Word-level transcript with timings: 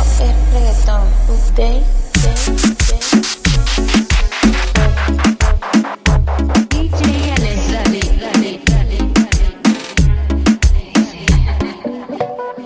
es 0.00 0.52
reggaetón. 0.52 1.08
Update, 1.28 1.84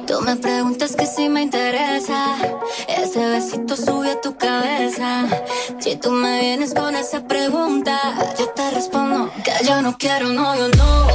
Tú 0.06 0.20
me 0.22 0.36
preguntas 0.36 0.96
que 0.96 1.06
si 1.06 1.28
me 1.28 1.42
interesa. 1.42 2.36
Ese 2.88 3.26
besito 3.26 3.76
sube 3.76 4.12
a 4.12 4.20
tu 4.20 4.36
cabeza. 4.36 5.26
Si 5.78 5.96
tú 5.96 6.10
me 6.10 6.40
vienes 6.40 6.74
con 6.74 6.94
esa 6.96 7.26
pregunta, 7.26 7.98
yo 8.38 8.48
te 8.50 8.70
respondo 8.70 9.30
que 9.44 9.52
yo 9.66 9.82
no 9.82 9.96
quiero, 9.98 10.28
no, 10.28 10.56
yo 10.56 10.68
no. 10.68 11.08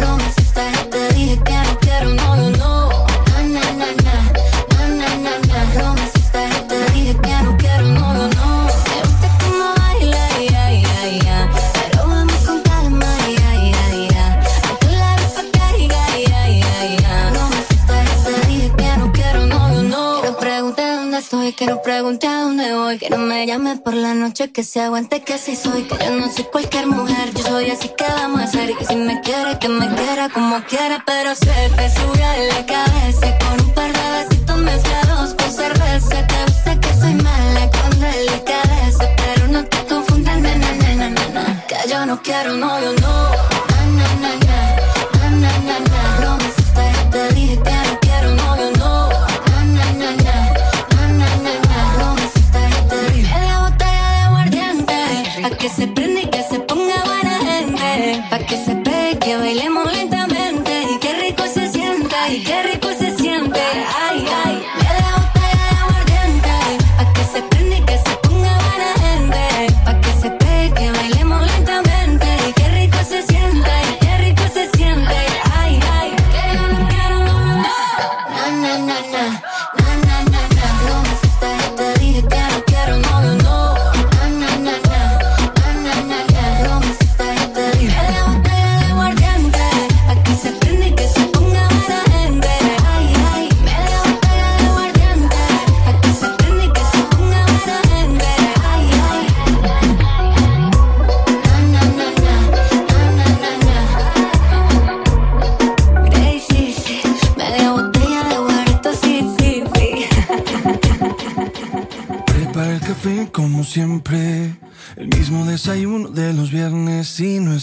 No 0.00 0.16
me 0.16 0.41
dónde 21.66 21.74
estoy, 21.74 21.82
quiero 21.82 21.82
preguntar 21.82 22.44
dónde 22.44 22.74
voy. 22.74 22.98
Que 22.98 23.10
no 23.10 23.18
me 23.18 23.46
llame 23.46 23.76
por 23.76 23.94
la 23.94 24.14
noche, 24.14 24.50
que 24.50 24.64
se 24.64 24.80
aguante 24.80 25.22
que 25.22 25.34
así 25.34 25.56
soy. 25.56 25.84
Que 25.84 25.96
yo 26.04 26.10
no 26.10 26.30
soy 26.30 26.44
cualquier 26.44 26.86
mujer, 26.86 27.32
yo 27.34 27.42
soy 27.42 27.70
así 27.70 27.88
que 27.96 28.04
vamos 28.04 28.40
a 28.40 28.44
hacer. 28.44 28.70
Y 28.70 28.84
si 28.84 28.96
me 28.96 29.20
quiere, 29.20 29.58
que 29.58 29.68
me 29.68 29.88
quiera 29.94 30.28
como 30.28 30.62
quiera. 30.64 31.02
Pero 31.06 31.34
se 31.34 31.46
te 31.46 31.90
sube 31.90 32.22
a 32.22 32.38
la 32.54 32.66
cabeza 32.66 33.38
con 33.38 33.60
un 33.60 33.74
par 33.74 33.92
de 33.92 34.24
besitos 34.24 34.58
mezclados 34.58 35.34
con 35.34 35.52
cerveza. 35.52 36.26
Te 36.26 36.44
gusta 36.46 36.80
que 36.80 36.94
soy 37.00 37.14
mala 37.14 37.70
con 37.70 38.00
delicadeza. 38.00 39.08
Pero 39.16 39.48
no 39.48 39.64
te 39.64 39.84
confundas, 39.86 40.40
na, 40.40 40.56
na, 40.56 40.72
na, 40.72 41.10
na, 41.10 41.28
na. 41.28 41.66
Que 41.66 41.88
yo 41.88 42.06
no 42.06 42.22
quiero, 42.22 42.54
no, 42.54 42.80
yo 42.80 42.92
no. 43.00 43.51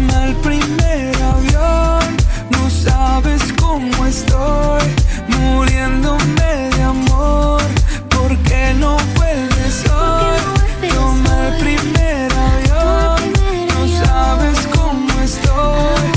Toma 0.00 0.24
el 0.24 0.34
primer 0.36 1.14
avión. 1.22 2.16
No 2.50 2.70
sabes 2.70 3.42
cómo 3.60 4.06
estoy, 4.06 4.82
muriéndome 5.28 6.70
de 6.74 6.82
amor. 6.82 7.60
¿Por 8.08 8.34
qué 8.44 8.74
no 8.78 8.96
vuelves 9.16 9.84
hoy? 9.90 10.88
Toma 10.88 11.48
el 11.48 11.56
primer 11.58 12.32
avión. 12.32 13.32
No 13.68 14.04
sabes 14.04 14.66
cómo 14.74 15.12
estoy, 15.22 16.08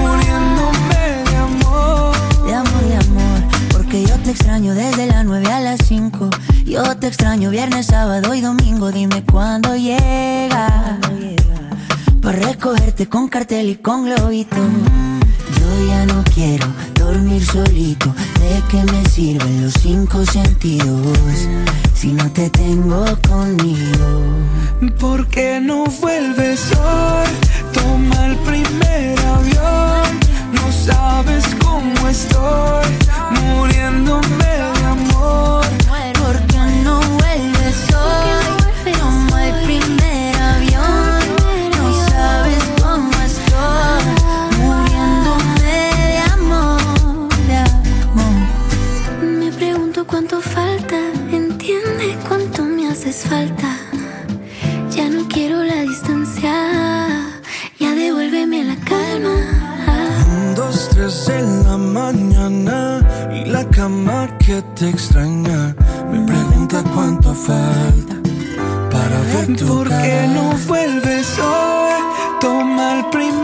muriéndome 0.00 1.24
de 1.30 1.36
amor. 1.36 2.16
De 2.44 2.54
amor, 2.54 2.82
de 2.88 2.96
amor, 2.96 3.40
porque 3.70 4.04
yo 4.04 4.16
te 4.18 4.32
extraño 4.32 4.74
desde 4.74 5.06
las 5.06 5.24
9 5.24 5.46
a 5.52 5.60
las 5.60 5.80
5. 5.86 6.30
Yo 6.64 6.96
te 6.96 7.06
extraño 7.06 7.50
viernes, 7.50 7.86
sábado 7.86 8.34
y 8.34 8.40
domingo. 8.40 8.90
Dime 8.90 9.22
cuándo 9.24 9.76
llega. 9.76 10.98
Para 12.28 12.40
recogerte 12.40 13.08
con 13.08 13.28
cartel 13.28 13.70
y 13.70 13.76
con 13.76 14.04
globito. 14.04 14.58
Yo 14.58 15.86
ya 15.86 16.04
no 16.04 16.22
quiero 16.34 16.66
dormir 16.94 17.42
solito. 17.42 18.14
¿De 18.38 18.62
qué 18.68 18.84
me 18.92 19.02
sirven 19.08 19.62
los 19.62 19.72
cinco 19.72 20.26
sentidos? 20.26 21.48
Si 21.94 22.12
no 22.12 22.30
te 22.30 22.50
tengo 22.50 23.06
conmigo. 23.26 24.26
¿Por 25.00 25.26
qué 25.28 25.58
no 25.58 25.84
vuelves 26.02 26.70
hoy? 26.72 27.28
Toma 27.72 28.26
el 28.26 28.36
primer 28.40 29.18
avión. 29.20 30.20
No 30.52 30.70
sabes 30.70 31.46
cómo 31.64 32.08
estoy, 32.08 32.84
muriéndome 33.40 34.44
de 34.44 34.84
amor. 34.84 35.57
Cama 63.78 64.26
que 64.40 64.60
te 64.74 64.88
extraña 64.88 65.72
me 66.10 66.26
pregunta 66.26 66.82
cuánto 66.92 67.32
falta 67.32 68.14
para 68.90 69.18
ver 69.30 69.56
tu 69.56 69.66
¿Por 69.68 69.88
qué 69.88 70.26
no 70.34 70.50
vuelves 70.66 71.38
hoy? 71.38 72.02
Toma 72.40 72.98
el 72.98 73.04
primer 73.10 73.37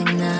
Tonight. 0.00 0.39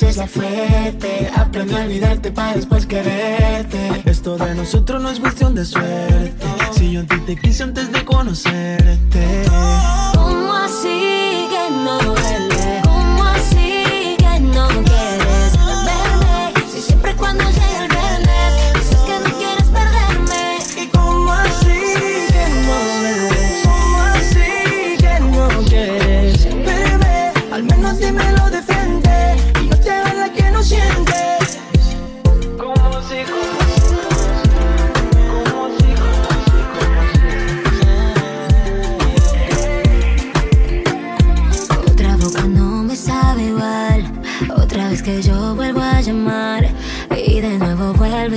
mereces 0.00 0.16
la 0.16 0.26
fuerte. 0.26 1.30
Aprendí 1.34 1.74
a 1.74 1.82
olvidarte 1.82 2.30
para 2.30 2.54
después 2.54 2.86
quererte. 2.86 4.02
Esto 4.04 4.36
de 4.36 4.54
nosotros 4.54 5.02
no 5.02 5.10
es 5.10 5.20
cuestión 5.20 5.54
de 5.54 5.64
suerte. 5.64 6.46
Si 6.72 6.92
yo 6.92 7.00
a 7.00 7.04
ti 7.04 7.18
te 7.26 7.36
quise 7.36 7.64
antes 7.64 7.92
de 7.92 8.04
conocerte. 8.04 9.44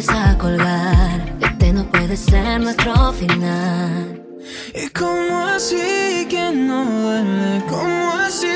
a 0.09 0.37
colgar. 0.37 1.37
Este 1.41 1.71
no 1.73 1.85
puede 1.85 2.17
ser 2.17 2.59
nuestro 2.59 3.13
final. 3.13 4.25
¿Y 4.73 4.87
cómo 4.89 5.45
así 5.45 6.25
que 6.29 6.51
no 6.53 6.85
duele? 6.85 7.63
¿Cómo 7.69 8.13
así 8.13 8.47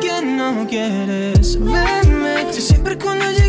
que 0.00 0.22
no 0.24 0.66
quieres 0.68 1.58
verme? 1.60 2.52
Si 2.52 2.62
siempre 2.62 2.98
cuando 2.98 3.30
llegué 3.30 3.47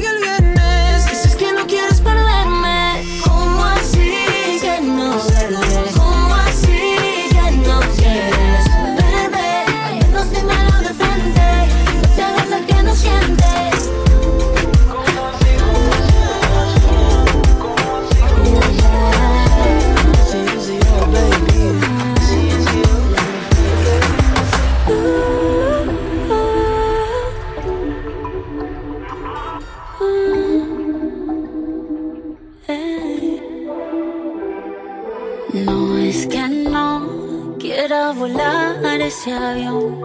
quisiera 37.79 38.11
volar 38.11 38.99
ese 38.99 39.31
avión. 39.31 40.01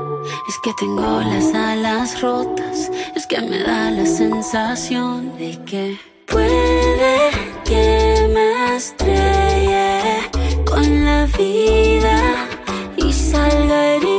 Es 0.49 0.59
que 0.63 0.73
tengo 0.79 1.21
las 1.23 1.53
alas 1.55 2.21
rotas, 2.21 2.89
es 3.17 3.27
que 3.27 3.41
me 3.41 3.59
da 3.65 3.91
la 3.91 4.07
sensación 4.07 5.37
de 5.37 5.59
que 5.65 5.99
puede 6.27 7.31
que 7.65 8.31
me 8.33 8.77
estrelle 8.77 10.31
con 10.65 11.05
la 11.05 11.27
vida 11.37 12.47
y 12.97 13.13
salga 13.13 13.95
herida. 13.95 14.14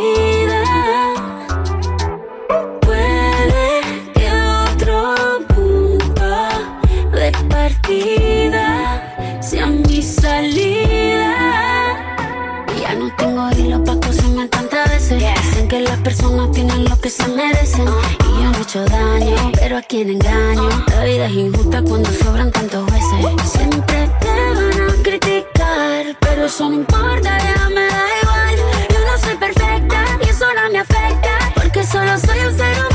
pero 19.53 19.77
a 19.77 19.81
quien 19.81 20.09
engaño. 20.09 20.69
La 20.89 21.03
vida 21.05 21.25
es 21.27 21.31
injusta 21.31 21.81
cuando 21.81 22.09
sobran 22.11 22.51
tantos 22.51 22.89
jueces. 22.89 23.51
Siempre 23.51 24.09
te 24.19 24.53
van 24.53 24.89
a 24.89 25.03
criticar, 25.03 26.17
pero 26.19 26.45
eso 26.45 26.69
no 26.69 26.75
importa, 26.75 27.37
ya 27.37 27.69
me 27.69 27.85
da 27.85 28.05
igual. 28.21 28.55
Yo 28.89 28.99
no 28.99 29.17
soy 29.17 29.37
perfecta 29.37 30.19
y 30.25 30.29
eso 30.29 30.45
no 30.61 30.69
me 30.71 30.79
afecta, 30.79 31.53
porque 31.55 31.83
solo 31.83 32.17
soy 32.17 32.39
un 32.39 32.57
ser 32.57 32.77
humano 32.79 32.94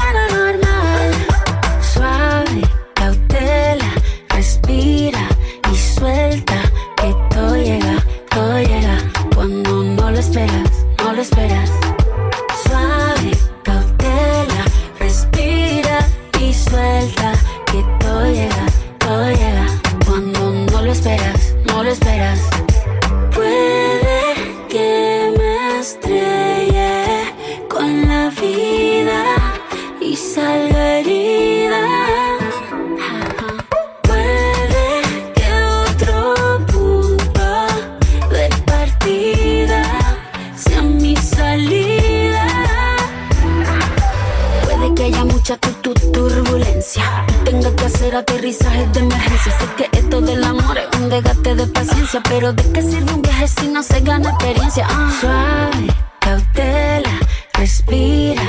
qué 52.73 52.83
sirve 52.83 53.13
un 53.13 53.23
viaje 53.23 53.49
si 53.49 53.69
no 53.69 53.83
se 53.83 54.01
gana 54.01 54.31
experiencia? 54.31 54.87
Ah. 54.89 55.11
Suave, 55.21 55.87
cautela, 56.21 57.19
respira 57.55 58.43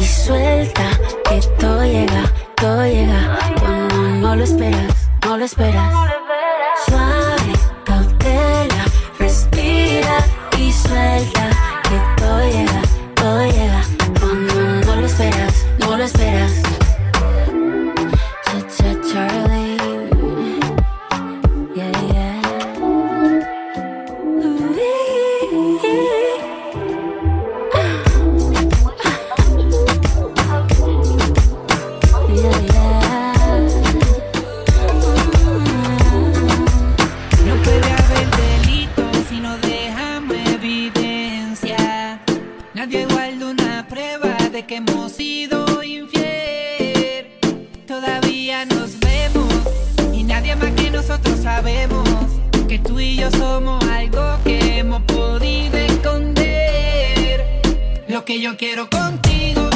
y 0.00 0.04
suelta 0.04 0.90
que 1.28 1.40
todo 1.58 1.84
llega, 1.84 2.32
todo 2.56 2.84
llega. 2.84 3.38
Cuando 3.60 3.96
no 3.96 4.36
lo 4.36 4.44
esperas, 4.44 5.10
no 5.24 5.36
lo 5.36 5.44
esperas. 5.44 5.92
Suave, 6.86 7.52
cautela, 7.84 8.84
respira 9.18 10.18
y 10.58 10.72
suelta. 10.72 11.35
Sido 45.08 45.82
infiel, 45.82 47.26
todavía 47.86 48.64
nos 48.66 48.98
vemos 48.98 49.52
y 50.12 50.24
nadie 50.24 50.56
más 50.56 50.72
que 50.72 50.90
nosotros 50.90 51.40
sabemos 51.40 52.08
que 52.68 52.78
tú 52.78 52.98
y 52.98 53.16
yo 53.16 53.30
somos 53.30 53.82
algo 53.84 54.22
que 54.44 54.78
hemos 54.78 55.02
podido 55.02 55.76
esconder. 55.76 57.62
Lo 58.08 58.24
que 58.24 58.40
yo 58.40 58.56
quiero 58.56 58.88
contigo 58.90 59.68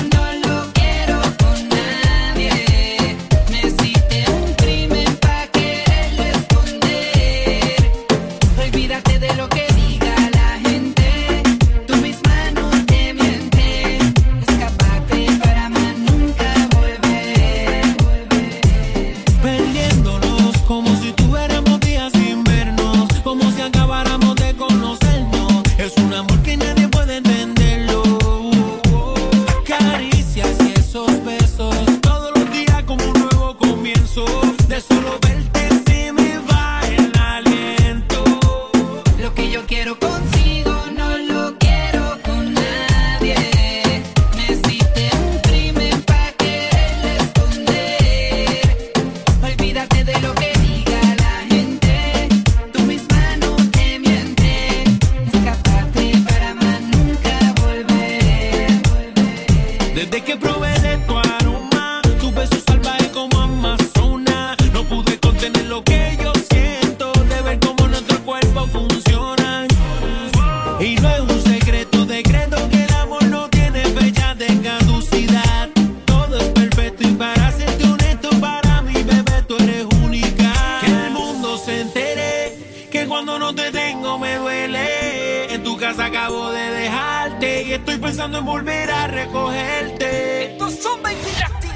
estoy 87.74 87.98
pensando 87.98 88.38
en 88.38 88.44
volver 88.44 88.90
a 88.90 89.06
recogerte. 89.06 90.52
Estos 90.52 90.74
son 90.74 91.02
baby 91.02 91.16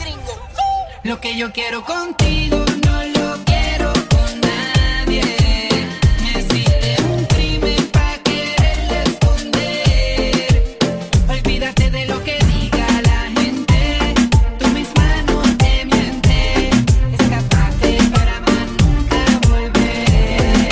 gringos. 0.01 0.39
Lo 1.05 1.21
que 1.21 1.37
yo 1.37 1.53
quiero 1.53 1.85
contigo 1.85 2.57
no 2.85 3.03
lo 3.05 3.45
quiero 3.45 3.93
con 4.09 4.41
nadie. 4.41 5.23
Me 6.23 6.97
un 7.13 7.25
crimen 7.27 7.91
para 7.93 8.19
quererle 8.25 9.03
esconder. 9.05 10.79
Olvídate 11.29 11.91
de 11.91 12.07
lo 12.07 12.25
que 12.25 12.39
diga 12.45 12.87
la 13.03 13.41
gente. 13.41 14.15
Tú 14.59 14.67
mis 14.69 14.89
manos 14.97 15.47
te 15.59 15.85
mientes. 15.85 16.75
Escapaste 17.21 17.99
para 18.13 18.41
más 18.41 18.69
nunca 18.83 19.21
volver. 19.49 20.69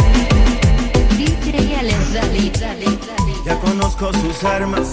DJ 1.17 1.77
Alex, 1.77 2.13
dale, 2.13 2.51
dale, 2.59 2.87
dale. 2.87 3.35
Ya 3.45 3.57
conozco 3.61 4.13
sus 4.15 4.43
armas 4.43 4.93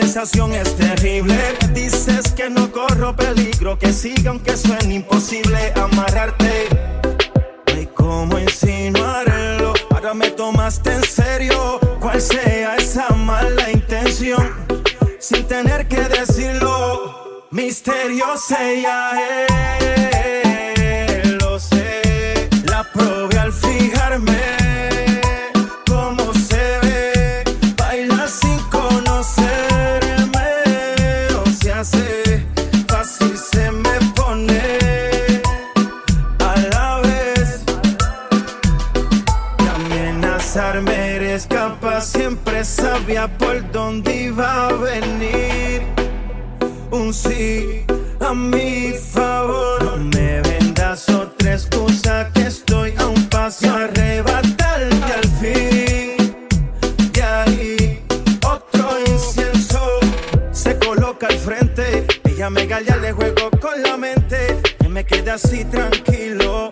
sensación 0.00 0.54
es 0.54 0.74
terrible. 0.76 1.36
Dices 1.74 2.32
que 2.32 2.48
no 2.48 2.72
corro 2.72 3.14
peligro, 3.14 3.78
que 3.78 3.92
siga 3.92 4.30
aunque 4.30 4.56
suene 4.56 4.94
imposible 4.94 5.72
amarrarte. 5.76 6.68
Hay 7.66 7.86
como 7.86 8.38
insinuarlo. 8.38 9.74
Ahora 9.90 10.14
me 10.14 10.30
tomaste 10.30 10.92
en 10.92 11.04
serio. 11.04 11.78
Cual 12.00 12.20
sea 12.20 12.76
esa 12.76 13.10
mala 13.10 13.70
intención, 13.70 14.54
sin 15.18 15.44
tener 15.46 15.86
que 15.86 16.00
decirlo 16.00 17.46
misteriosa 17.50 18.56
ella 18.70 19.10
es, 19.46 20.09
sabía 43.20 43.38
por 43.38 43.72
dónde 43.72 44.24
iba 44.24 44.68
a 44.68 44.72
venir 44.72 45.82
un 46.90 47.12
sí 47.12 47.84
a 48.20 48.32
mi 48.34 48.92
favor. 49.12 49.84
No 49.84 49.96
me 49.96 50.40
vendas 50.42 51.08
otra 51.08 51.52
excusa 51.52 52.30
que 52.34 52.42
estoy 52.42 52.94
a 52.98 53.06
un 53.06 53.28
paso 53.28 53.70
arrebatarte 53.70 55.12
al 55.12 55.28
fin. 55.40 56.46
Y 57.14 57.20
ahí 57.20 58.02
otro 58.46 58.88
incienso 59.06 60.00
se 60.52 60.78
coloca 60.78 61.26
al 61.26 61.38
frente. 61.38 62.06
Ella 62.24 62.50
me 62.50 62.66
galla, 62.66 62.96
le 62.96 63.12
juego 63.12 63.50
con 63.60 63.82
la 63.82 63.96
mente. 63.96 64.60
Y 64.84 64.88
me 64.88 65.04
queda 65.04 65.34
así 65.34 65.64
tranquilo, 65.64 66.70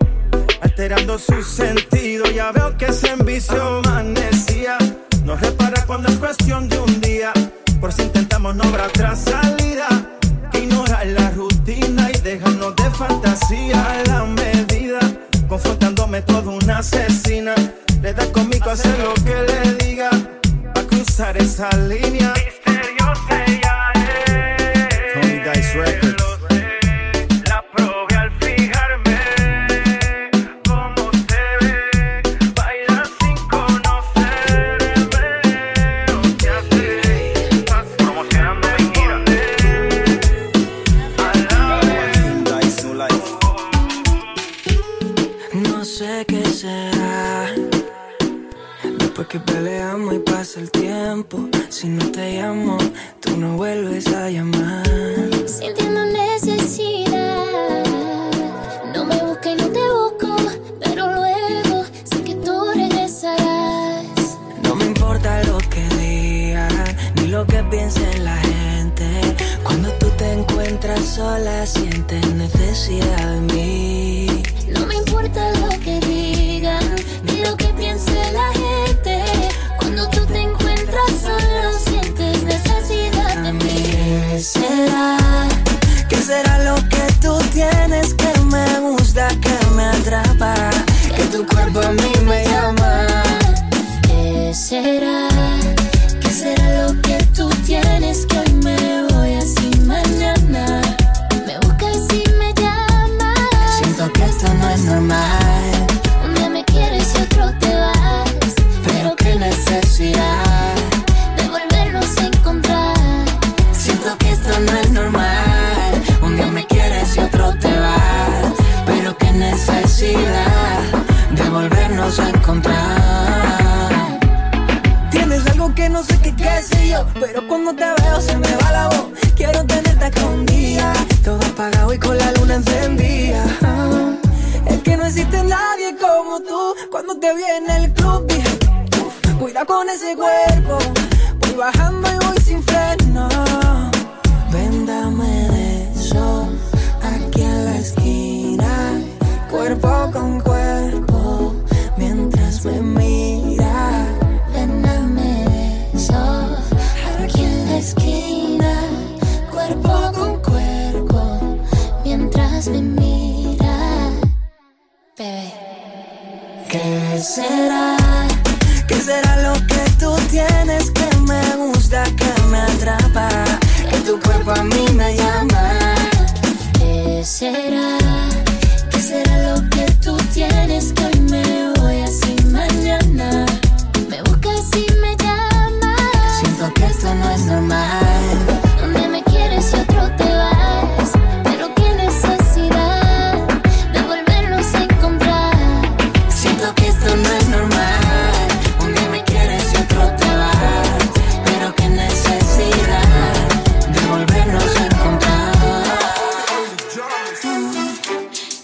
alterando 0.61 1.17
su 1.19 1.41
sentido. 1.43 2.25
Ya 2.31 2.51
veo 2.51 2.77
que 2.77 2.91
se 2.91 3.09
envició, 3.09 3.81
cuestión 6.29 6.69
de 6.69 6.77
un 6.77 7.01
día. 7.01 7.33
Por 7.81 7.91
si 7.91 8.03
intentamos 8.03 8.55
no 8.55 8.63
habrá 8.65 8.85
otra 8.85 9.15
salida 9.15 9.87
la 11.05 11.31
rutina 11.31 12.09
y 12.13 12.19
déjanos 12.19 12.75
de 12.75 12.91
fantasía 12.91 13.81
a 13.81 14.03
la 14.09 14.25
medida, 14.25 14.99
confrontándome 15.47 16.21
toda 16.21 16.51
una 16.51 16.79
asesina. 16.79 17.55
Le 18.01 18.13
da 18.13 18.31
conmigo 18.31 18.69
hacer 18.69 18.95
lo 18.99 19.13
que 19.23 19.35
le 19.49 19.85
diga, 19.85 20.09
a 20.75 20.81
cruzar 20.83 21.35
esa 21.37 21.69
línea. 21.77 22.08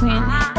回。 0.00 0.49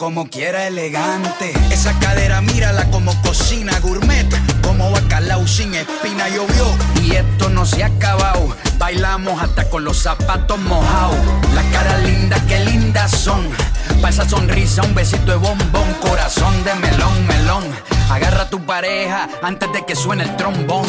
Como 0.00 0.30
quiera 0.30 0.66
elegante. 0.66 1.52
Esa 1.70 1.92
cadera, 1.98 2.40
mírala 2.40 2.90
como 2.90 3.12
cocina 3.20 3.78
gourmet, 3.80 4.26
como 4.62 4.90
bacalao 4.90 5.46
sin 5.46 5.74
espina 5.74 6.26
llovió. 6.30 6.64
Y 7.02 7.16
esto 7.16 7.50
no 7.50 7.66
se 7.66 7.84
ha 7.84 7.88
acabado, 7.88 8.48
bailamos 8.78 9.42
hasta 9.42 9.68
con 9.68 9.84
los 9.84 9.98
zapatos 9.98 10.58
mojados. 10.58 11.18
La 11.54 11.62
cara 11.70 11.98
linda, 11.98 12.42
qué 12.48 12.60
lindas 12.60 13.10
son. 13.10 13.46
Pa' 14.00 14.08
esa 14.08 14.26
sonrisa, 14.26 14.82
un 14.82 14.94
besito 14.94 15.32
de 15.32 15.36
bombón, 15.36 15.94
corazón 16.00 16.64
de 16.64 16.74
melón, 16.76 17.26
melón. 17.26 17.64
Agarra 18.08 18.44
a 18.44 18.50
tu 18.50 18.64
pareja 18.64 19.28
antes 19.42 19.70
de 19.70 19.84
que 19.84 19.94
suene 19.94 20.24
el 20.24 20.34
trombón. 20.36 20.86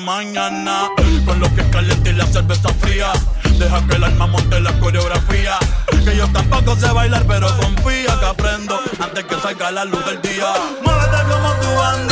Mañana. 0.00 0.88
Con 1.24 1.40
lo 1.40 1.52
que 1.54 1.60
es 1.60 1.68
y 2.04 2.12
la 2.12 2.26
cerveza 2.26 2.68
fría. 2.80 3.12
Deja 3.58 3.86
que 3.86 3.96
el 3.96 4.04
alma 4.04 4.26
monte 4.26 4.60
la 4.60 4.72
coreografía. 4.78 5.58
Que 6.04 6.16
yo 6.16 6.26
tampoco 6.28 6.76
sé 6.76 6.90
bailar, 6.92 7.24
pero 7.26 7.48
confía 7.58 8.18
que 8.18 8.26
aprendo 8.26 8.80
antes 9.00 9.24
que 9.24 9.36
salga 9.40 9.70
la 9.70 9.84
luz 9.84 10.04
del 10.06 10.20
día. 10.22 10.52
Como 10.84 12.05